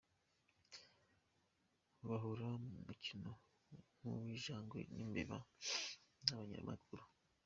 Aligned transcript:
Bahora 2.07 2.47
mu 2.63 2.71
mukino 2.87 3.31
nk’uw’injangwe 3.97 4.79
n’imbeba 4.95 5.37
n’abanyamakuru. 6.25 7.03